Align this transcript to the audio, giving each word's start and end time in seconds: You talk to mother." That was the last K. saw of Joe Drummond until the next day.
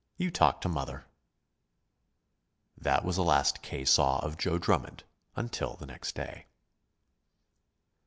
You 0.17 0.31
talk 0.31 0.61
to 0.61 0.67
mother." 0.67 1.05
That 2.75 3.05
was 3.05 3.17
the 3.17 3.23
last 3.23 3.61
K. 3.61 3.85
saw 3.85 4.17
of 4.25 4.35
Joe 4.39 4.57
Drummond 4.57 5.03
until 5.35 5.75
the 5.75 5.85
next 5.85 6.15
day. 6.15 6.47